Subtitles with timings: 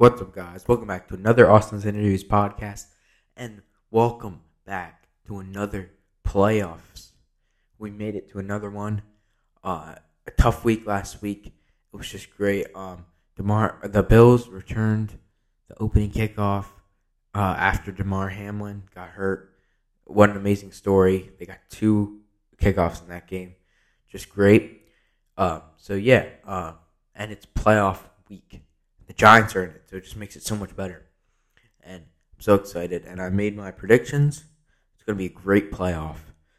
[0.00, 0.64] What's up, guys?
[0.66, 2.86] Welcome back to another Austin's Interviews podcast,
[3.36, 3.60] and
[3.90, 5.90] welcome back to another
[6.26, 7.10] playoffs.
[7.78, 9.02] We made it to another one.
[9.62, 11.48] Uh, a tough week last week.
[11.48, 12.68] It was just great.
[12.74, 13.04] Um,
[13.36, 15.18] Damar, the Bills returned
[15.68, 16.64] the opening kickoff
[17.34, 19.54] uh, after Damar Hamlin got hurt.
[20.04, 21.30] What an amazing story!
[21.38, 22.20] They got two
[22.56, 23.54] kickoffs in that game.
[24.10, 24.80] Just great.
[25.36, 26.72] Uh, so yeah, uh,
[27.14, 27.98] and it's playoff
[28.30, 28.62] week
[29.10, 31.04] the Giants are in it, so it just makes it so much better.
[31.82, 33.04] And I'm so excited.
[33.06, 34.44] And I made my predictions.
[34.94, 36.18] It's going to be a great playoff.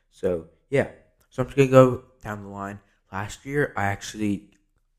[0.09, 0.89] So, yeah.
[1.29, 2.81] So I'm just going to go down the line.
[3.09, 4.49] Last year, I actually,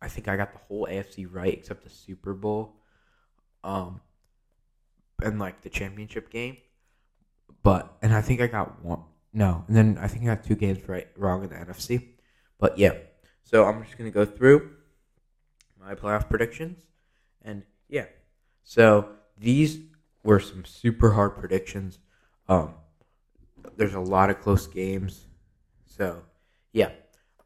[0.01, 2.77] I think I got the whole AFC right except the Super Bowl.
[3.63, 4.01] Um,
[5.23, 6.57] and like the championship game.
[7.63, 9.03] But, and I think I got one.
[9.35, 12.13] No, and then I think I got two games right wrong in the NFC.
[12.59, 12.95] But yeah.
[13.45, 14.71] So I'm just going to go through
[15.79, 16.79] my playoff predictions
[17.45, 18.07] and yeah,
[18.63, 19.81] so these
[20.23, 21.99] were some super hard predictions.
[22.49, 22.75] Um,
[23.77, 25.27] there's a lot of close games.
[25.87, 26.23] So
[26.73, 26.91] yeah.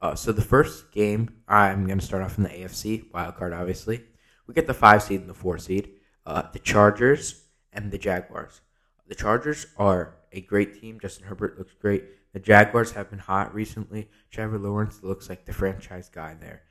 [0.00, 3.52] Uh, so the first game, I'm going to start off in the AFC wild card.
[3.52, 4.02] Obviously,
[4.46, 5.90] we get the five seed and the four seed.
[6.24, 8.60] Uh, the Chargers and the Jaguars.
[9.08, 11.00] The Chargers are a great team.
[11.00, 12.04] Justin Herbert looks great.
[12.32, 14.10] The Jaguars have been hot recently.
[14.30, 16.62] Trevor Lawrence looks like the franchise guy there.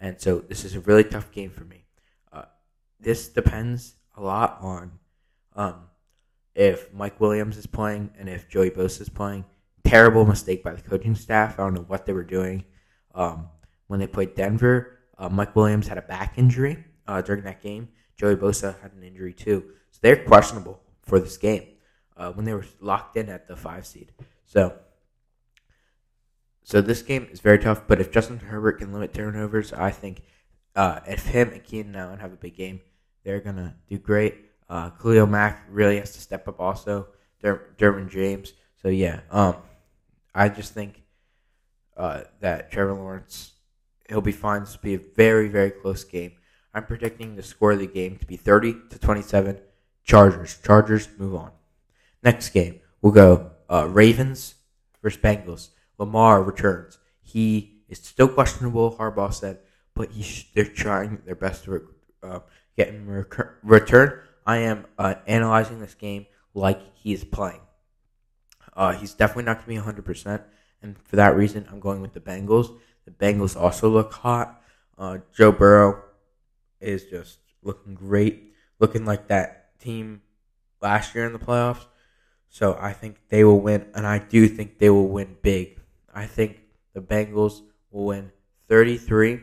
[0.00, 1.84] And so this is a really tough game for me
[3.02, 4.92] this depends a lot on
[5.54, 5.74] um,
[6.54, 9.44] if Mike Williams is playing and if Joey Bosa is playing.
[9.84, 11.58] Terrible mistake by the coaching staff.
[11.58, 12.64] I don't know what they were doing
[13.14, 13.48] um,
[13.88, 14.98] when they played Denver.
[15.18, 17.88] Uh, Mike Williams had a back injury uh, during that game.
[18.16, 21.66] Joey Bosa had an injury too, so they're questionable for this game
[22.16, 24.12] uh, when they were locked in at the five seed.
[24.46, 24.74] So,
[26.62, 27.88] so this game is very tough.
[27.88, 30.22] But if Justin Herbert can limit turnovers, I think
[30.76, 32.80] uh, if him and Keenan Allen have a big game,
[33.24, 34.34] they're gonna do great.
[34.68, 37.08] Uh, Khalil Mack really has to step up also.
[37.42, 38.52] Der- Derwin James.
[38.80, 39.56] So yeah, um,
[40.34, 41.02] I just think
[41.96, 43.52] uh, that Trevor Lawrence
[44.08, 44.60] he'll be fine.
[44.60, 46.32] This will be a very very close game.
[46.74, 49.58] I'm predicting the score of the game to be 30 to 27.
[50.04, 50.58] Chargers.
[50.64, 51.52] Chargers move on.
[52.22, 54.54] Next game we'll go uh, Ravens
[55.02, 55.68] versus Bengals.
[55.98, 56.98] Lamar returns.
[57.20, 58.96] He is still questionable.
[58.96, 59.58] Harbaugh said,
[59.94, 61.88] but he they're trying their best to
[62.22, 62.40] uh,
[62.76, 63.06] get in
[63.62, 64.20] return.
[64.46, 67.60] I am uh, analyzing this game like he is playing.
[68.74, 70.42] Uh, he's definitely not going to be 100%,
[70.80, 72.74] and for that reason, I'm going with the Bengals.
[73.04, 74.62] The Bengals also look hot.
[74.96, 76.02] Uh, Joe Burrow
[76.80, 80.22] is just looking great, looking like that team
[80.80, 81.86] last year in the playoffs.
[82.48, 85.80] So I think they will win, and I do think they will win big.
[86.14, 86.60] I think
[86.92, 88.32] the Bengals will win
[88.68, 89.40] 33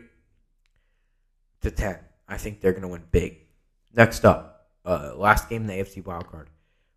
[1.62, 2.00] to 10.
[2.30, 3.40] I think they're going to win big.
[3.94, 6.46] Next up, uh, last game in the AFC wildcard.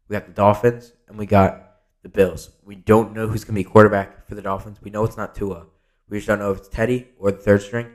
[0.09, 2.51] We got the Dolphins and we got the Bills.
[2.65, 4.79] We don't know who's going to be quarterback for the Dolphins.
[4.83, 5.67] We know it's not Tua.
[6.09, 7.87] We just don't know if it's Teddy or the third string.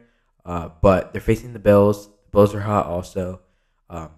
[0.44, 2.08] Uh, but they're facing the Bills.
[2.08, 3.42] The Bills are hot also.
[3.90, 4.10] Um,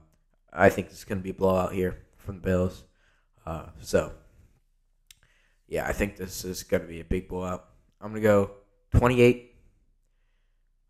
[0.54, 2.84] I think it's going to be a blowout here from the Bills.
[3.46, 4.14] Uh, so,
[5.68, 7.66] yeah, I think this is going to be a big blowout.
[8.00, 8.52] I'm going to go
[8.96, 9.56] 28.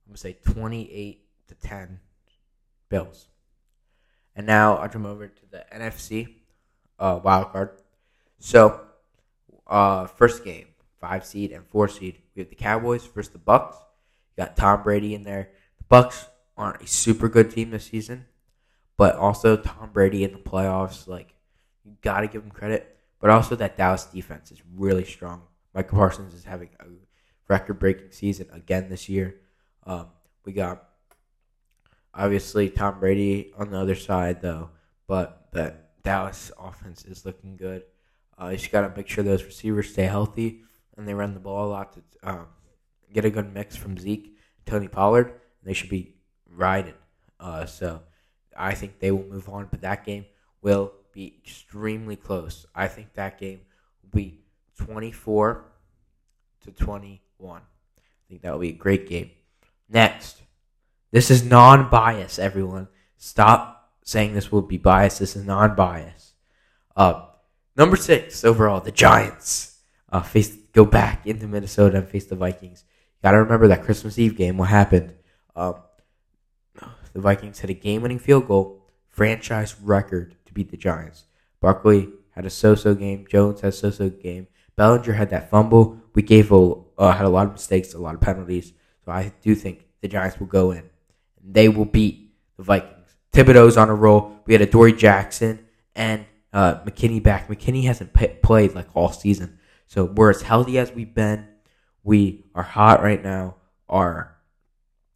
[0.06, 2.00] I'm going to say 28 to 10
[2.90, 3.28] Bills.
[4.36, 6.36] And now I'll jump over to the NFC
[6.98, 7.82] uh, wild card.
[8.40, 8.82] So,
[9.68, 10.68] uh, first game,
[11.00, 12.20] five seed and four seed.
[12.36, 13.74] We have the Cowboys versus the Bucs.
[13.74, 15.50] You got Tom Brady in there.
[15.78, 16.26] The Bucs
[16.58, 18.26] aren't a super good team this season,
[18.98, 21.08] but also Tom Brady in the playoffs.
[21.08, 21.34] Like
[21.86, 22.96] you got to give him credit.
[23.20, 25.42] But also that Dallas defense is really strong.
[25.74, 26.86] Micah Parsons is having a
[27.50, 29.36] record-breaking season again this year.
[29.86, 30.08] Um,
[30.46, 30.89] we got
[32.14, 34.70] Obviously, Tom Brady on the other side, though,
[35.08, 37.84] but the Dallas offense is looking good.
[38.40, 40.62] Uh, you just got to make sure those receivers stay healthy
[40.98, 42.48] and they run the ball a lot to um,
[43.14, 45.34] get a good mix from Zeke, Tony Pollard.
[45.64, 46.16] They should be
[46.50, 46.94] riding.
[47.40, 48.02] Uh, so
[48.56, 50.26] I think they will move on, but that game
[50.62, 52.66] will be extremely close.
[52.76, 53.62] I think that game
[54.02, 54.42] will be
[54.78, 55.66] 24
[56.62, 57.62] to 21.
[57.62, 59.32] I think that will be a great game.
[59.90, 60.42] Next,
[61.12, 62.88] this is non bias, everyone.
[63.18, 65.20] Stop saying this will be biased.
[65.20, 66.34] This is non bias.
[66.96, 67.26] Uh,
[67.76, 69.80] number six overall, the Giants
[70.12, 72.84] uh, face go back into Minnesota and face the Vikings.
[72.88, 74.58] You gotta remember that Christmas Eve game.
[74.58, 75.14] What happened?
[75.56, 75.76] Um,
[77.14, 81.26] the Vikings had a game-winning field goal, franchise record to beat the Giants.
[81.60, 83.26] Barkley had a so-so game.
[83.28, 84.48] Jones had a so-so game.
[84.76, 86.00] Bellinger had that fumble.
[86.14, 88.74] We gave a uh, had a lot of mistakes, a lot of penalties.
[89.04, 90.84] So I do think the Giants will go in
[91.44, 93.00] they will beat the Vikings
[93.34, 94.40] Thibodeaux's on a roll.
[94.46, 95.66] We had Adoree Jackson
[95.96, 97.48] and uh, McKinney back.
[97.48, 101.48] McKinney hasn't p- played like all season, so we're as healthy as we've been.
[102.04, 103.56] We are hot right now.
[103.88, 104.36] Our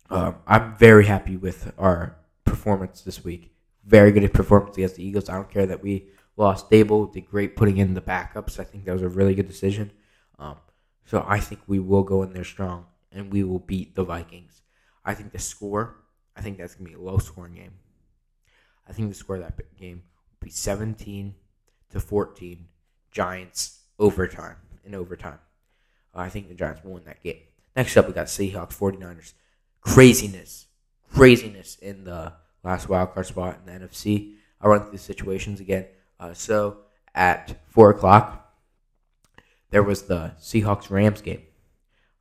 [0.10, 3.52] um, I'm very happy with our performance this week.
[3.86, 5.28] Very good performance against the Eagles.
[5.28, 7.12] I don't care that we lost Daboll.
[7.12, 8.60] Did great putting in the backups.
[8.60, 9.92] I think that was a really good decision.
[10.38, 10.58] Um,
[11.06, 14.62] so I think we will go in there strong and we will beat the Vikings.
[15.04, 16.03] I think the score.
[16.36, 17.74] I think that's gonna be a low scoring game.
[18.88, 20.04] I think the score of that game
[20.40, 21.36] will be 17
[21.92, 22.68] to 14.
[23.12, 25.40] Giants overtime in overtime.
[26.16, 27.40] I think the Giants will win that game.
[27.76, 29.34] Next up, we got Seahawks 49ers.
[29.82, 30.68] Craziness.
[31.14, 32.34] Craziness in the
[32.64, 34.36] last wildcard spot in the NFC.
[34.62, 35.86] I'll run through the situations again.
[36.20, 36.78] Uh, so
[37.14, 38.54] at 4 o'clock,
[39.70, 41.44] there was the Seahawks Rams game.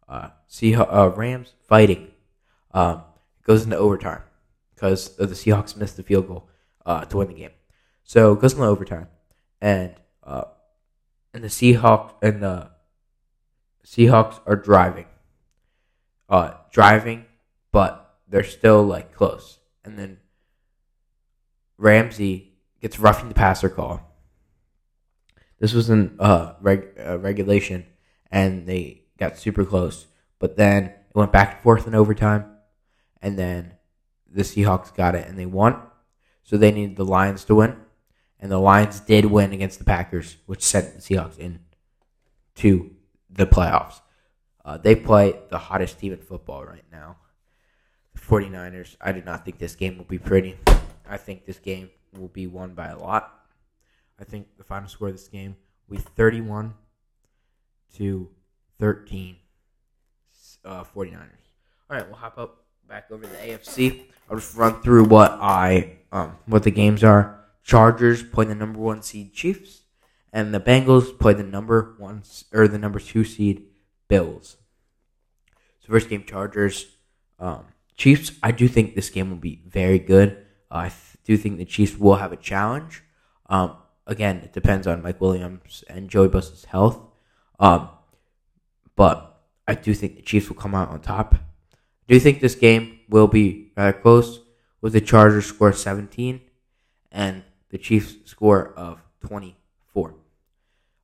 [0.09, 2.11] Uh, Seah- uh, Rams fighting.
[2.73, 3.03] Um,
[3.45, 4.23] goes into overtime
[4.75, 6.49] because the Seahawks missed the field goal
[6.85, 7.51] uh, to win the game.
[8.05, 9.09] So goes into overtime,
[9.61, 10.45] and uh,
[11.33, 12.71] and the Seahawks and the
[13.87, 15.07] Seahawks are driving,
[16.29, 17.27] uh, driving,
[17.71, 19.59] but they're still like close.
[19.85, 20.19] And then
[21.79, 24.01] Ramsey gets roughing the passer call.
[25.59, 27.87] This was in uh, reg- uh, regulation,
[28.31, 30.07] and they got super close.
[30.39, 32.52] But then it went back and forth in overtime,
[33.23, 33.75] and then
[34.31, 35.81] the Seahawks got it and they won.
[36.43, 37.77] So they needed the Lions to win,
[38.41, 41.61] and the Lions did win against the Packers, which sent the Seahawks in
[42.57, 42.91] to
[43.31, 44.01] the playoffs.
[44.65, 47.17] Uh, they play the hottest team in football right now.
[48.15, 48.97] The 49ers.
[49.01, 50.57] I do not think this game will be pretty.
[51.09, 53.33] I think this game will be won by a lot.
[54.21, 55.57] I think the final score of this game
[55.89, 56.75] will be 31
[57.97, 58.29] to
[58.79, 59.37] 13
[60.65, 61.19] uh, 49ers.
[61.91, 62.62] All right, we'll hop up
[62.93, 64.05] back over the AFC.
[64.29, 67.43] I'll just run through what I um, what the games are.
[67.65, 69.85] Chargers play the number one seed Chiefs,
[70.31, 72.23] and the Bengals play the number one
[72.53, 73.65] or the number two seed
[74.09, 74.59] Bills.
[75.81, 76.85] So first game Chargers
[77.39, 77.65] um,
[77.97, 78.33] Chiefs.
[78.43, 80.45] I do think this game will be very good.
[80.71, 80.93] Uh, I
[81.25, 83.03] do think the Chiefs will have a challenge.
[83.47, 87.01] Um, again, it depends on Mike Williams and Joey Bosa's health.
[87.59, 87.89] Um,
[88.97, 91.37] but I do think the Chiefs will come out on top.
[92.09, 94.41] I do think this game will be rather close
[94.81, 96.41] with the Chargers score 17
[97.11, 100.15] and the Chiefs score of 24.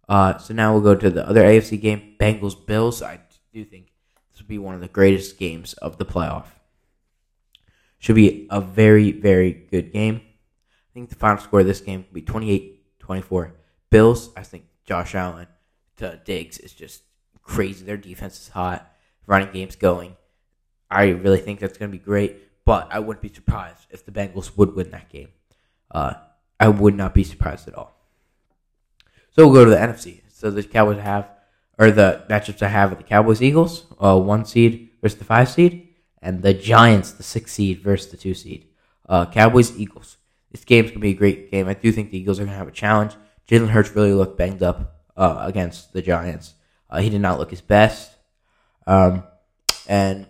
[0.09, 3.03] Uh, so now we'll go to the other AFC game, Bengals Bills.
[3.03, 3.21] I
[3.53, 3.93] do think
[4.33, 6.47] this will be one of the greatest games of the playoff.
[7.99, 10.17] Should be a very, very good game.
[10.17, 13.55] I think the final score of this game will be 28 24.
[13.91, 15.47] Bills, I think Josh Allen
[15.97, 17.03] to Diggs is just
[17.43, 17.85] crazy.
[17.85, 18.93] Their defense is hot,
[19.27, 20.17] running game's going.
[20.91, 24.13] I really think that's going to be great, but I wouldn't be surprised if the
[24.13, 25.29] Bengals would win that game.
[25.91, 26.15] Uh,
[26.61, 27.95] I would not be surprised at all.
[29.31, 30.23] So we'll go to the NFC.
[30.33, 31.31] So the Cowboys have,
[31.79, 35.49] or the matchups I have with the Cowboys Eagles, uh, one seed versus the five
[35.49, 35.89] seed,
[36.21, 38.69] and the Giants, the six seed versus the two seed.
[39.09, 40.17] Uh, Cowboys Eagles.
[40.51, 41.69] This game's gonna be a great game.
[41.69, 43.15] I do think the Eagles are gonna have a challenge.
[43.49, 46.55] Jalen Hurts really looked banged up uh, against the Giants.
[46.91, 48.17] Uh, he did not look his best,
[48.87, 49.23] um,
[49.87, 50.27] and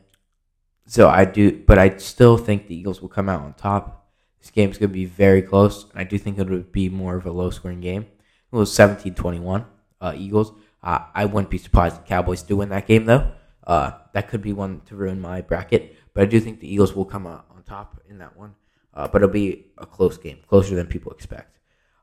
[0.88, 1.62] so I do.
[1.66, 4.08] But I still think the Eagles will come out on top.
[4.40, 7.26] This game's gonna be very close, and I do think it would be more of
[7.26, 8.02] a low-scoring game.
[8.02, 9.66] It was 17-21
[10.00, 10.52] uh, Eagles.
[10.82, 13.32] Uh, I wouldn't be surprised if Cowboys do win that game, though.
[13.66, 16.94] Uh, that could be one to ruin my bracket, but I do think the Eagles
[16.94, 18.54] will come out on top in that one.
[18.94, 21.58] Uh, but it'll be a close game, closer than people expect.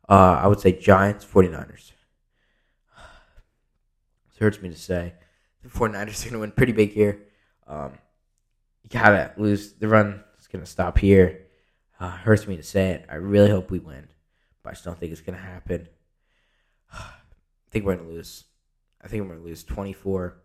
[0.07, 1.91] Uh, I would say Giants, 49ers.
[2.93, 5.13] It hurts me to say.
[5.63, 7.23] The 49ers are going to win pretty big here.
[7.67, 7.93] Um,
[8.85, 9.73] you got to lose.
[9.73, 11.41] The run is to stop here.
[11.99, 13.05] Uh, hurts me to say it.
[13.09, 14.07] I really hope we win,
[14.61, 15.87] but I just don't think it's to happen.
[16.93, 17.01] I
[17.71, 18.43] think we're to lose.
[19.03, 20.37] I think we're to lose 24,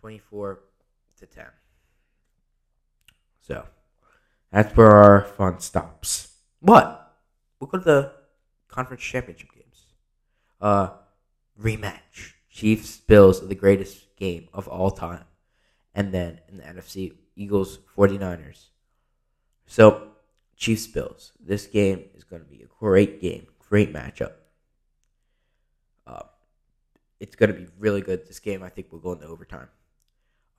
[0.00, 0.60] 24
[1.18, 1.44] to 10.
[3.40, 3.66] So
[4.50, 6.32] that's where our fun stops.
[6.58, 7.14] What?
[7.60, 8.12] We'll go to the
[8.66, 9.84] conference championship games.
[10.60, 10.90] Uh,
[11.60, 12.32] rematch.
[12.50, 15.24] Chiefs Bills, the greatest game of all time.
[15.94, 18.66] And then in the NFC, Eagles 49ers.
[19.66, 20.08] So,
[20.56, 21.32] Chiefs Bills.
[21.40, 24.32] This game is going to be a great game, great matchup.
[26.06, 26.22] Uh,
[27.18, 28.26] it's going to be really good.
[28.26, 29.68] This game, I think, will go into overtime.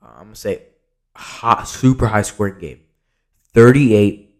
[0.02, 0.62] Uh, I'm going to say
[1.14, 2.80] hot, super high scoring game.
[3.54, 4.34] 38.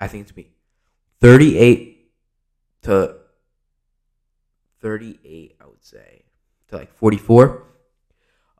[0.00, 0.48] I think it's me.
[1.20, 2.10] 38
[2.82, 3.16] to
[4.80, 6.22] 38, I would say,
[6.68, 7.64] to like 44.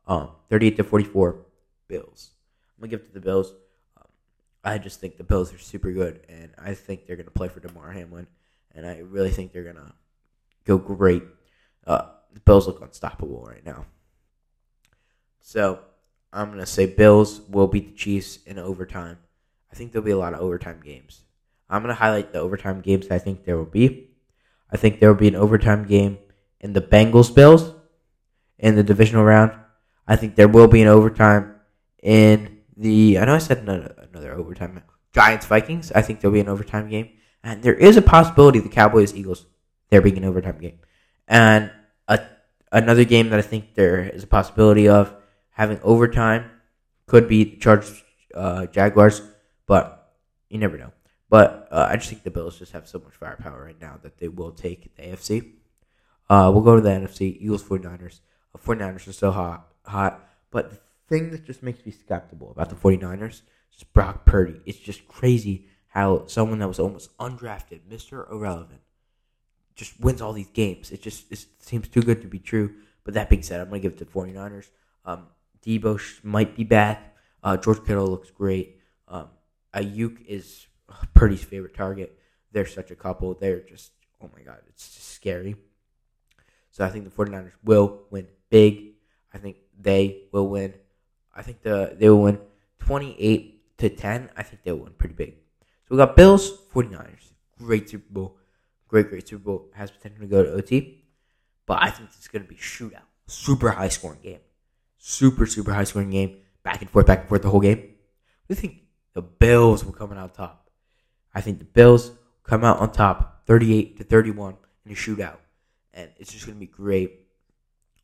[0.09, 1.45] Um, 38 to 44
[1.87, 2.31] Bills.
[2.75, 3.53] I'm to give it to the Bills.
[3.95, 4.07] Um,
[4.63, 7.59] I just think the Bills are super good, and I think they're to play for
[7.59, 8.25] Damar Hamlin,
[8.73, 9.93] and I really think they're to
[10.65, 11.21] go great.
[11.85, 13.85] Uh, the Bills look unstoppable right now.
[15.41, 15.79] So
[16.33, 19.19] I'm to say Bills will beat the Chiefs in overtime.
[19.71, 21.21] I think there'll be a lot of overtime games.
[21.69, 24.09] I'm to highlight the overtime games I think there will be.
[24.71, 26.17] I think there will be an overtime game
[26.59, 27.73] in the Bengals Bills
[28.57, 29.51] in the divisional round.
[30.09, 31.55] I think there will be an overtime
[32.01, 33.19] in the.
[33.19, 34.81] I know I said another, overtime.
[35.13, 35.91] Giants Vikings.
[35.91, 37.09] I think there'll be an overtime game,
[37.43, 39.45] and there is a possibility the Cowboys Eagles
[39.89, 40.79] there being an overtime game,
[41.27, 41.71] and
[42.07, 42.19] a,
[42.71, 45.13] another game that I think there is a possibility of
[45.51, 46.49] having overtime
[47.05, 49.21] could be Chargers uh, Jaguars,
[49.67, 50.15] but
[50.49, 50.91] you never know.
[51.29, 54.17] But uh, I just think the Bills just have so much firepower right now that
[54.17, 55.51] they will take the AFC.
[56.27, 57.37] Uh, we'll go to the NFC.
[57.39, 58.21] Eagles 49ers.
[58.53, 60.27] The 49ers are so hot, hot.
[60.51, 63.41] But the thing that just makes me skeptical about the 49ers
[63.75, 64.61] is Brock Purdy.
[64.65, 68.31] It's just crazy how someone that was almost undrafted, Mr.
[68.31, 68.81] Irrelevant,
[69.75, 70.91] just wins all these games.
[70.91, 72.73] It just it seems too good to be true.
[73.03, 74.69] But that being said, I'm going to give it to 49ers.
[75.05, 75.27] Um,
[75.65, 77.15] Deebo might be back.
[77.41, 78.79] Uh, George Kittle looks great.
[79.07, 79.29] Um,
[79.73, 80.67] Aiyuk is
[81.13, 82.19] Purdy's favorite target.
[82.51, 83.33] They're such a couple.
[83.33, 83.91] They're just,
[84.21, 85.55] oh my God, it's just scary.
[86.71, 88.93] So I think the 49ers will win big.
[89.33, 90.73] I think they will win.
[91.35, 92.39] I think the they will win
[92.79, 94.29] 28 to 10.
[94.35, 95.35] I think they'll win pretty big.
[95.87, 97.31] So we got Bills, 49ers.
[97.57, 98.37] Great Super Bowl.
[98.87, 99.69] Great, great Super Bowl.
[99.73, 101.03] Has potential to go to OT.
[101.65, 103.07] But I think it's going to be shootout.
[103.27, 104.39] Super high scoring game.
[104.97, 106.37] Super, super high scoring game.
[106.63, 107.95] Back and forth, back and forth the whole game.
[108.47, 108.81] We think
[109.13, 110.69] the Bills will come out top.
[111.33, 112.11] I think the Bills
[112.43, 115.37] come out on top 38 to 31 in a shootout
[115.99, 117.27] and it's just going to be great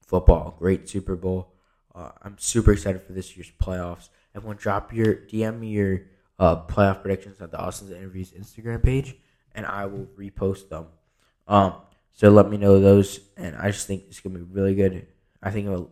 [0.01, 1.53] football, great Super Bowl.
[1.95, 4.09] Uh, I'm super excited for this year's playoffs.
[4.35, 6.01] Everyone, drop your DM me your
[6.37, 9.15] uh, playoff predictions at the Austin's Interviews Instagram page,
[9.53, 10.87] and I will repost them.
[11.47, 11.75] Um,
[12.11, 15.07] so let me know those, and I just think it's gonna be really good.
[15.41, 15.85] I think a,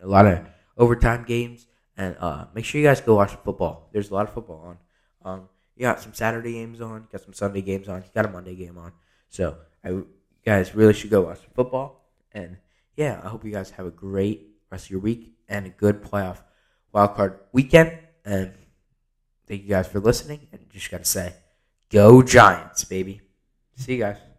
[0.00, 0.40] a lot of
[0.78, 3.90] overtime games, and uh, make sure you guys go watch the football.
[3.92, 4.78] There's a lot of football
[5.24, 5.30] on.
[5.30, 8.24] Um, you got some Saturday games on, you got some Sunday games on, you got
[8.24, 8.92] a Monday game on.
[9.28, 10.02] So I
[10.44, 12.08] guys really should go watch some football.
[12.32, 12.56] And
[12.96, 16.02] yeah, I hope you guys have a great rest of your week and a good
[16.02, 16.38] playoff
[16.94, 17.98] wildcard weekend.
[18.24, 18.54] And
[19.46, 20.48] thank you guys for listening.
[20.52, 21.34] And just got to say,
[21.90, 23.20] go Giants, baby.
[23.76, 24.33] See you guys.